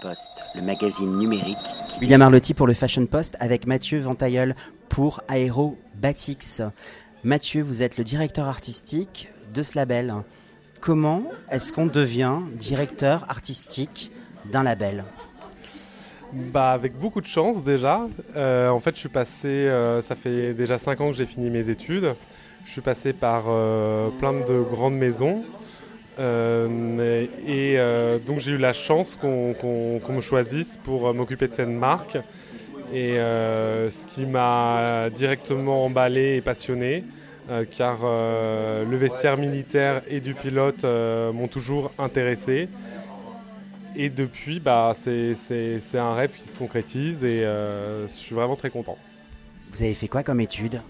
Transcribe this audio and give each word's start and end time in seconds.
Post, 0.00 0.30
le 0.54 0.62
magazine 0.62 1.18
numérique. 1.18 1.58
William 2.00 2.22
Arlotti 2.22 2.54
pour 2.54 2.66
le 2.66 2.72
Fashion 2.72 3.04
Post 3.04 3.36
avec 3.38 3.66
Mathieu 3.66 3.98
Ventailleul 3.98 4.56
pour 4.88 5.20
Aérobatics. 5.28 6.62
Mathieu, 7.22 7.62
vous 7.62 7.82
êtes 7.82 7.98
le 7.98 8.04
directeur 8.04 8.46
artistique 8.46 9.28
de 9.52 9.62
ce 9.62 9.76
label. 9.76 10.14
Comment 10.80 11.24
est-ce 11.50 11.70
qu'on 11.70 11.84
devient 11.84 12.38
directeur 12.54 13.26
artistique 13.28 14.10
d'un 14.50 14.62
label? 14.62 15.04
Bah, 16.32 16.72
avec 16.72 16.98
beaucoup 16.98 17.20
de 17.20 17.26
chance 17.26 17.62
déjà. 17.62 18.06
Euh, 18.36 18.70
en 18.70 18.80
fait, 18.80 18.94
je 18.94 19.00
suis 19.00 19.10
passé, 19.10 19.48
euh, 19.48 20.00
ça 20.00 20.14
fait 20.14 20.54
déjà 20.54 20.78
5 20.78 20.98
ans 21.02 21.08
que 21.08 21.16
j'ai 21.16 21.26
fini 21.26 21.50
mes 21.50 21.68
études. 21.68 22.14
Je 22.64 22.72
suis 22.72 22.80
passé 22.80 23.12
par 23.12 23.44
euh, 23.48 24.08
plein 24.18 24.32
de 24.32 24.62
grandes 24.62 24.96
maisons. 24.96 25.44
Euh, 26.18 27.26
et 27.46 27.74
euh, 27.76 28.18
donc 28.18 28.38
j'ai 28.38 28.52
eu 28.52 28.58
la 28.58 28.72
chance 28.72 29.18
qu'on 29.20 29.54
me 30.08 30.20
choisisse 30.20 30.78
pour 30.84 31.12
m'occuper 31.14 31.48
de 31.48 31.54
cette 31.54 31.68
marque. 31.68 32.18
Et 32.92 33.16
ce 33.16 34.06
qui 34.06 34.24
m'a 34.24 35.08
directement 35.10 35.84
emballé 35.84 36.36
et 36.36 36.40
passionné, 36.40 37.02
car 37.76 38.02
le 38.02 38.96
vestiaire 38.96 39.36
militaire 39.36 40.02
et 40.08 40.20
du 40.20 40.34
pilote 40.34 40.84
m'ont 40.84 41.48
toujours 41.48 41.90
intéressé. 41.98 42.68
Et 43.96 44.10
depuis, 44.10 44.60
bah, 44.60 44.94
c'est 45.02 45.98
un 45.98 46.14
rêve 46.14 46.36
qui 46.36 46.48
se 46.48 46.54
concrétise 46.54 47.24
et 47.24 47.40
je 47.40 48.06
suis 48.06 48.36
vraiment 48.36 48.54
très 48.54 48.70
content. 48.70 48.98
Vous 49.72 49.82
avez 49.82 49.94
fait 49.94 50.08
quoi 50.08 50.22
comme 50.22 50.40
études 50.40 50.80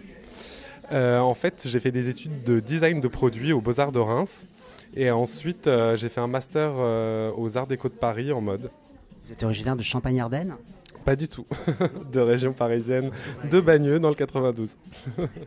En 0.91 1.35
fait, 1.35 1.67
j'ai 1.67 1.81
fait 1.81 1.91
des 1.91 2.09
études 2.09 2.45
de 2.45 2.61
design 2.61 3.01
de 3.01 3.09
produits 3.09 3.53
aux 3.53 3.61
Beaux-Arts 3.61 3.93
de 3.93 4.01
Reims. 4.01 4.47
Et 4.97 5.11
ensuite, 5.11 5.67
euh, 5.67 5.97
j'ai 5.97 6.09
fait 6.09 6.21
un 6.21 6.29
master 6.29 6.73
euh, 6.77 7.31
aux 7.37 7.57
Arts 7.57 7.67
Déco 7.67 7.89
de 7.89 7.95
Paris 7.95 8.33
en 8.33 8.41
mode. 8.41 8.71
Vous 9.25 9.33
êtes 9.33 9.43
originaire 9.43 9.75
de 9.75 9.83
Champagne-Ardenne? 9.83 10.55
Pas 11.05 11.17
du 11.17 11.29
tout, 11.29 11.45
de 12.13 12.21
région 12.21 12.53
parisienne, 12.53 13.11
de 13.51 13.61
Bagneux 13.61 13.99
dans 13.99 14.09
le 14.09 14.15
92. 14.15 14.79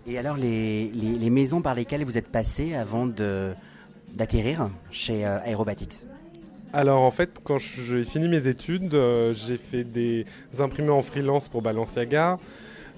Et 0.05 0.17
alors, 0.17 0.37
les, 0.37 1.29
maisons 1.31 1.61
par 1.61 1.73
lesquelles 1.73 2.03
vous 2.03 2.17
êtes 2.17 2.29
passé 2.29 2.75
avant 2.75 3.07
d'atterrir 3.07 4.69
chez 4.91 5.25
euh, 5.25 5.39
Aerobatics 5.45 6.05
alors 6.73 7.01
en 7.01 7.11
fait, 7.11 7.39
quand 7.45 7.57
j'ai 7.59 8.03
fini 8.03 8.27
mes 8.27 8.45
études, 8.49 8.93
j'ai 9.31 9.55
fait 9.55 9.85
des 9.85 10.25
imprimés 10.59 10.89
en 10.89 11.01
freelance 11.01 11.47
pour 11.47 11.61
Balenciaga. 11.61 12.39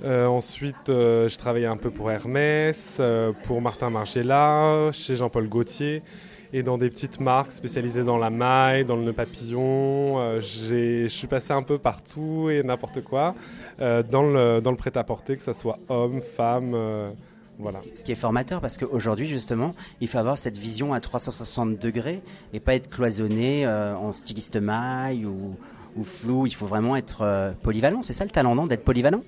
Ensuite, 0.05 0.75
j'ai 0.87 1.37
travaillé 1.37 1.65
un 1.65 1.77
peu 1.77 1.89
pour 1.89 2.11
Hermès, 2.11 3.01
pour 3.43 3.61
Martin 3.61 3.89
Margiela, 3.89 4.91
chez 4.91 5.15
Jean-Paul 5.15 5.47
Gaultier 5.47 6.03
et 6.53 6.63
dans 6.63 6.77
des 6.77 6.89
petites 6.89 7.19
marques 7.19 7.51
spécialisées 7.51 8.03
dans 8.03 8.17
la 8.17 8.29
maille, 8.29 8.85
dans 8.85 8.95
le 8.95 9.03
nœud 9.03 9.13
papillon. 9.13 10.19
Euh, 10.19 10.41
je 10.41 11.07
suis 11.07 11.27
passé 11.27 11.53
un 11.53 11.63
peu 11.63 11.77
partout 11.77 12.49
et 12.49 12.63
n'importe 12.63 13.01
quoi 13.03 13.35
euh, 13.81 14.03
dans 14.03 14.23
le, 14.23 14.59
dans 14.61 14.71
le 14.71 14.77
prêt-à-porter, 14.77 15.37
que 15.37 15.43
ce 15.43 15.53
soit 15.53 15.79
homme, 15.89 16.21
femme. 16.21 16.73
Euh, 16.73 17.11
voilà. 17.59 17.81
Ce 17.93 18.05
qui 18.05 18.13
est 18.13 18.15
formateur 18.15 18.61
parce 18.61 18.77
qu'aujourd'hui 18.77 19.27
justement, 19.27 19.75
il 19.99 20.07
faut 20.07 20.17
avoir 20.17 20.37
cette 20.37 20.55
vision 20.55 20.93
à 20.93 21.01
360 21.01 21.77
degrés 21.77 22.21
et 22.53 22.61
pas 22.61 22.73
être 22.73 22.89
cloisonné 22.89 23.67
en 23.67 24.13
styliste 24.13 24.55
maille 24.55 25.25
ou, 25.25 25.57
ou, 25.97 26.05
flou. 26.05 26.47
Il 26.47 26.55
faut 26.55 26.67
vraiment 26.67 26.95
être 26.95 27.53
polyvalent. 27.61 28.01
C'est 28.01 28.13
ça 28.13 28.23
le 28.23 28.29
talent, 28.29 28.65
D'être 28.65 28.85
polyvalent? 28.85 29.23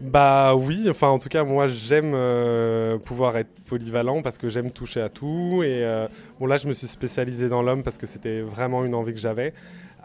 Bah 0.00 0.54
oui, 0.54 0.88
enfin 0.88 1.08
en 1.08 1.18
tout 1.18 1.28
cas 1.28 1.44
moi 1.44 1.68
j'aime 1.68 2.12
euh, 2.14 2.96
pouvoir 2.96 3.36
être 3.36 3.50
polyvalent 3.68 4.22
parce 4.22 4.38
que 4.38 4.48
j'aime 4.48 4.70
toucher 4.70 5.02
à 5.02 5.10
tout 5.10 5.62
et 5.62 5.84
euh, 5.84 6.08
bon 6.38 6.46
là 6.46 6.56
je 6.56 6.66
me 6.68 6.72
suis 6.72 6.86
spécialisé 6.86 7.48
dans 7.48 7.60
l'homme 7.60 7.82
parce 7.82 7.98
que 7.98 8.06
c'était 8.06 8.40
vraiment 8.40 8.82
une 8.84 8.94
envie 8.94 9.12
que 9.12 9.20
j'avais. 9.20 9.52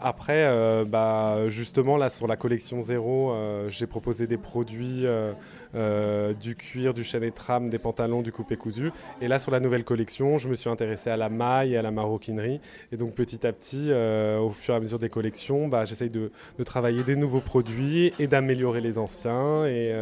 Après, 0.00 0.44
euh, 0.44 0.84
bah, 0.86 1.48
justement, 1.48 1.96
là, 1.96 2.08
sur 2.08 2.26
la 2.26 2.36
collection 2.36 2.80
zéro, 2.80 3.30
euh, 3.30 3.68
j'ai 3.68 3.86
proposé 3.86 4.26
des 4.26 4.36
produits, 4.36 5.04
euh, 5.06 6.32
du 6.34 6.56
cuir, 6.56 6.94
du 6.94 7.04
chaîne 7.04 7.22
et 7.22 7.30
trame, 7.30 7.70
des 7.70 7.78
pantalons, 7.78 8.22
du 8.22 8.32
coupé 8.32 8.56
cousu. 8.56 8.90
Et 9.20 9.28
là, 9.28 9.38
sur 9.38 9.50
la 9.50 9.60
nouvelle 9.60 9.84
collection, 9.84 10.38
je 10.38 10.48
me 10.48 10.54
suis 10.54 10.70
intéressé 10.70 11.10
à 11.10 11.16
la 11.16 11.28
maille 11.28 11.74
et 11.74 11.76
à 11.76 11.82
la 11.82 11.90
maroquinerie. 11.90 12.60
Et 12.92 12.96
donc, 12.96 13.14
petit 13.14 13.46
à 13.46 13.52
petit, 13.52 13.90
au 13.92 14.50
fur 14.50 14.74
et 14.74 14.76
à 14.76 14.80
mesure 14.80 14.98
des 14.98 15.10
collections, 15.10 15.68
bah, 15.68 15.84
j'essaye 15.84 16.10
de, 16.10 16.30
travailler 16.64 17.02
des 17.02 17.16
nouveaux 17.16 17.40
produits 17.40 18.12
et 18.18 18.26
d'améliorer 18.26 18.80
les 18.80 18.98
anciens. 18.98 19.66
et 19.66 19.92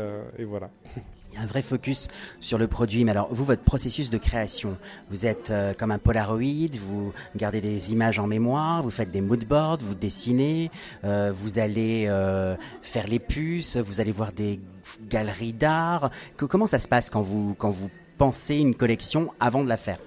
voilà. 0.45 0.71
Un 1.39 1.47
vrai 1.47 1.63
focus 1.63 2.09
sur 2.41 2.59
le 2.59 2.69
produit. 2.69 3.05
Mais 3.05 3.11
alors, 3.11 3.29
vous, 3.33 3.45
votre 3.45 3.63
processus 3.63 4.11
de 4.11 4.19
création, 4.19 4.77
vous 5.11 5.27
êtes 5.27 5.51
euh, 5.51 5.75
comme 5.75 5.91
un 5.91 5.99
Polaroid, 5.99 6.71
vous 6.81 7.13
gardez 7.37 7.61
des 7.61 7.93
images 7.93 8.19
en 8.19 8.27
mémoire, 8.27 8.83
vous 8.83 8.91
faites 8.91 9.11
des 9.11 9.21
moodboards, 9.21 9.79
vous 9.81 9.95
dessinez, 9.95 10.71
euh, 11.05 11.33
vous 11.35 11.59
allez 11.59 12.07
euh, 12.09 12.57
faire 12.83 13.07
les 13.07 13.19
puces, 13.19 13.77
vous 13.77 14.01
allez 14.01 14.13
voir 14.13 14.33
des 14.33 14.61
galeries 15.09 15.53
d'art. 15.53 16.11
Comment 16.37 16.67
ça 16.67 16.79
se 16.79 16.89
passe 16.89 17.11
quand 17.11 17.23
vous, 17.23 17.55
quand 17.59 17.71
vous 17.71 17.91
pensez 18.19 18.57
une 18.57 18.75
collection 18.75 19.33
avant 19.41 19.65
de 19.65 19.69
la 19.69 19.77
faire? 19.77 19.99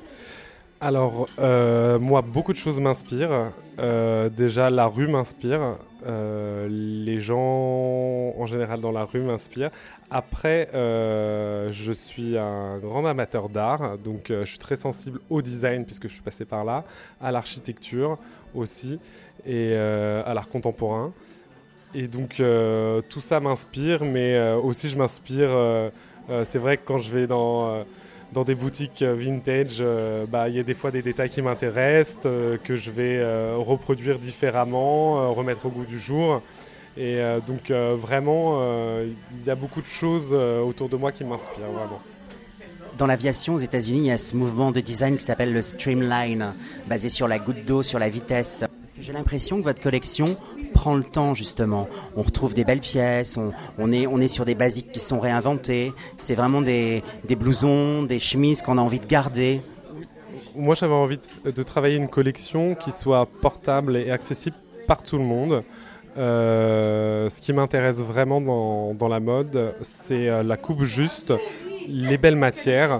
Alors, 0.79 1.27
moi, 1.99 2.21
beaucoup 2.21 2.53
de 2.53 2.57
choses 2.57 2.79
m'inspirent. 2.79 3.51
déjà, 4.37 4.69
la 4.69 4.87
rue 4.87 5.07
m'inspire. 5.07 5.77
les 6.05 7.19
gens, 7.19 8.33
en 8.37 8.45
général, 8.45 8.81
dans 8.81 8.91
la 8.91 9.05
rue 9.05 9.21
m'inspirent. 9.21 9.71
Après, 10.09 10.69
euh, 10.73 11.69
je 11.71 11.91
suis 11.91 12.37
un 12.37 12.77
grand 12.77 13.05
amateur 13.05 13.49
d'art, 13.49 13.97
donc 13.97 14.31
euh, 14.31 14.45
je 14.45 14.51
suis 14.51 14.57
très 14.57 14.77
sensible 14.77 15.19
au 15.29 15.41
design 15.41 15.83
puisque 15.83 16.07
je 16.07 16.13
suis 16.13 16.21
passé 16.21 16.45
par 16.45 16.63
là, 16.63 16.85
à 17.19 17.31
l'architecture 17.33 18.17
aussi 18.55 18.99
et 19.45 19.71
euh, 19.73 20.23
à 20.25 20.33
l'art 20.33 20.47
contemporain. 20.47 21.11
Et 21.93 22.07
donc 22.07 22.41
tout 23.09 23.21
ça 23.21 23.39
m'inspire, 23.39 24.05
mais 24.05 24.53
aussi 24.55 24.89
je 24.89 24.97
m'inspire. 24.97 25.49
c'est 26.43 26.59
vrai 26.59 26.77
que 26.77 26.83
quand 26.85 26.97
je 26.97 27.09
vais 27.11 27.27
dans 27.27 27.85
dans 28.33 28.43
des 28.43 28.55
boutiques 28.55 29.03
vintage, 29.03 29.81
bah, 30.29 30.49
il 30.49 30.55
y 30.55 30.59
a 30.59 30.63
des 30.63 30.73
fois 30.73 30.91
des 30.91 31.01
détails 31.01 31.29
qui 31.29 31.41
m'intéressent, 31.41 32.17
que 32.23 32.75
je 32.75 32.91
vais 32.91 33.23
reproduire 33.55 34.19
différemment, 34.19 35.33
remettre 35.33 35.65
au 35.65 35.69
goût 35.69 35.85
du 35.85 35.99
jour. 35.99 36.41
Et 36.97 37.19
euh, 37.19 37.39
donc 37.39 37.69
euh, 37.69 37.95
vraiment, 37.97 38.57
euh, 38.59 39.07
il 39.39 39.45
y 39.45 39.51
a 39.51 39.55
beaucoup 39.55 39.81
de 39.81 39.87
choses 39.87 40.33
autour 40.33 40.89
de 40.89 40.97
moi 40.97 41.11
qui 41.11 41.23
m'inspirent 41.23 41.71
vraiment. 41.71 42.01
Dans 42.97 43.05
l'aviation 43.05 43.53
aux 43.53 43.59
États-Unis, 43.59 43.99
il 43.99 44.05
y 44.05 44.11
a 44.11 44.17
ce 44.17 44.35
mouvement 44.35 44.71
de 44.71 44.79
design 44.79 45.17
qui 45.17 45.23
s'appelle 45.23 45.53
le 45.53 45.61
streamline, 45.61 46.53
basé 46.87 47.09
sur 47.09 47.27
la 47.27 47.37
goutte 47.37 47.63
d'eau, 47.63 47.83
sur 47.83 47.99
la 47.99 48.09
vitesse. 48.09 48.65
J'ai 49.07 49.13
l'impression 49.13 49.59
que 49.59 49.63
votre 49.63 49.79
collection 49.79 50.35
prend 50.73 50.93
le 50.93 51.03
temps 51.05 51.33
justement. 51.33 51.87
On 52.17 52.23
retrouve 52.23 52.53
des 52.53 52.65
belles 52.65 52.81
pièces, 52.81 53.39
on, 53.77 53.91
est, 53.93 54.05
on 54.05 54.19
est 54.19 54.27
sur 54.27 54.43
des 54.43 54.53
basiques 54.53 54.91
qui 54.91 54.99
sont 54.99 55.21
réinventées. 55.21 55.93
C'est 56.17 56.35
vraiment 56.35 56.61
des, 56.61 57.03
des 57.25 57.37
blousons, 57.37 58.03
des 58.03 58.19
chemises 58.19 58.61
qu'on 58.61 58.77
a 58.77 58.81
envie 58.81 58.99
de 58.99 59.05
garder. 59.05 59.61
Moi 60.57 60.75
j'avais 60.75 60.93
envie 60.93 61.19
de, 61.45 61.63
travailler 61.63 61.95
une 61.95 62.09
collection 62.09 62.75
qui 62.75 62.91
soit 62.91 63.25
portable 63.25 63.95
et 63.95 64.11
accessible 64.11 64.57
par 64.87 65.01
tout 65.01 65.17
le 65.17 65.23
monde. 65.23 65.63
Euh, 66.17 67.29
ce 67.29 67.39
qui 67.39 67.53
m'intéresse 67.53 67.95
vraiment 67.95 68.41
dans, 68.93 69.07
la 69.07 69.21
mode, 69.21 69.73
c'est 69.83 70.27
euh, 70.27 70.43
la 70.43 70.57
coupe 70.57 70.83
juste, 70.83 71.31
les 71.87 72.17
belles 72.17 72.35
matières 72.35 72.99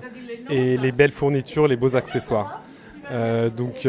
et 0.50 0.78
les 0.78 0.94
belles 0.94 1.12
fournitures, 1.12 1.68
les 1.68 1.76
beaux 1.76 1.98
accessoires. 1.98 2.62
Euh, 3.12 3.50
donc, 3.50 3.88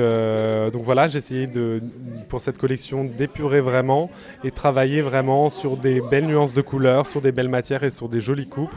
donc 0.73 0.83
voilà, 0.83 1.09
j'ai 1.09 1.19
essayé 1.19 1.47
de, 1.47 1.81
pour 2.29 2.41
cette 2.41 2.59
collection 2.59 3.05
d'épurer 3.05 3.61
vraiment 3.61 4.11
et 4.45 4.51
travailler 4.51 5.01
vraiment 5.01 5.51
sur 5.51 5.77
des 5.77 6.01
belles 6.01 6.27
nuances 6.27 6.55
de 6.55 6.63
couleurs, 6.63 7.07
sur 7.07 7.21
des 7.21 7.33
belles 7.33 7.49
matières 7.49 7.85
et 7.85 7.91
sur 7.91 8.09
des 8.09 8.21
jolies 8.21 8.49
coupes. 8.49 8.75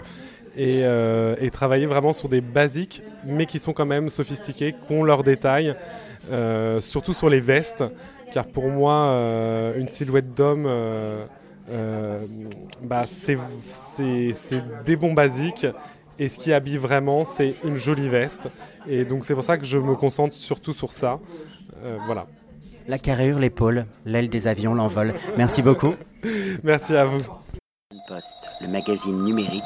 Et, 0.57 0.81
et 0.81 1.49
travailler 1.49 1.85
vraiment 1.85 2.11
sur 2.11 2.27
des 2.27 2.41
basiques, 2.41 3.03
mais 3.23 3.45
qui 3.45 3.57
sont 3.57 3.71
quand 3.71 3.85
même 3.85 4.09
sophistiqués, 4.09 4.73
qui 4.73 4.93
ont 4.93 5.03
leurs 5.03 5.23
détails, 5.23 5.75
surtout 6.81 7.13
sur 7.13 7.29
les 7.29 7.39
vestes 7.39 7.85
car 8.31 8.47
pour 8.47 8.69
moi, 8.69 8.93
euh, 8.93 9.77
une 9.77 9.87
silhouette 9.87 10.33
d'homme, 10.33 10.65
euh, 10.67 11.25
euh, 11.69 12.19
bah, 12.83 13.03
c'est 13.05 13.37
des 14.85 14.95
bons 14.95 15.13
basiques. 15.13 15.67
Et 16.21 16.27
ce 16.27 16.37
qui 16.37 16.53
habille 16.53 16.77
vraiment, 16.77 17.25
c'est 17.25 17.55
une 17.63 17.77
jolie 17.77 18.07
veste. 18.07 18.47
Et 18.87 19.05
donc 19.05 19.25
c'est 19.25 19.33
pour 19.33 19.43
ça 19.43 19.57
que 19.57 19.65
je 19.65 19.79
me 19.79 19.95
concentre 19.95 20.35
surtout 20.35 20.71
sur 20.71 20.91
ça. 20.91 21.19
voilà. 22.05 22.27
La 22.87 22.99
carrure, 22.99 23.39
l'épaule, 23.39 23.87
l'aile 24.05 24.29
des 24.29 24.47
avions, 24.47 24.75
l'envol. 24.75 25.15
Merci 25.35 25.63
beaucoup. 25.63 25.95
Merci 26.63 26.95
à 26.95 27.05
vous. 27.05 27.23
Le 28.61 28.67
magazine 28.67 29.23
numérique 29.23 29.63